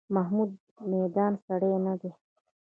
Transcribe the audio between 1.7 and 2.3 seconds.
نه دی.